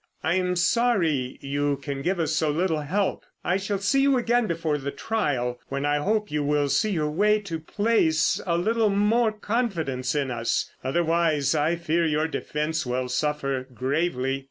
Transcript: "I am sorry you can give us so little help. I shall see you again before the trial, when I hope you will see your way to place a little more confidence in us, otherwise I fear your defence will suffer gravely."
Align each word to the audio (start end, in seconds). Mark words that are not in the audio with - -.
"I 0.23 0.33
am 0.33 0.55
sorry 0.55 1.37
you 1.41 1.77
can 1.77 2.01
give 2.01 2.19
us 2.19 2.31
so 2.35 2.49
little 2.49 2.79
help. 2.81 3.23
I 3.43 3.57
shall 3.57 3.77
see 3.77 4.01
you 4.01 4.17
again 4.17 4.47
before 4.47 4.79
the 4.79 4.89
trial, 4.89 5.59
when 5.67 5.85
I 5.85 5.97
hope 5.99 6.31
you 6.31 6.43
will 6.43 6.69
see 6.69 6.89
your 6.89 7.11
way 7.11 7.39
to 7.41 7.59
place 7.59 8.41
a 8.47 8.57
little 8.57 8.89
more 8.89 9.31
confidence 9.31 10.15
in 10.15 10.31
us, 10.31 10.71
otherwise 10.83 11.53
I 11.53 11.75
fear 11.75 12.03
your 12.03 12.27
defence 12.27 12.83
will 12.83 13.09
suffer 13.09 13.67
gravely." 13.75 14.39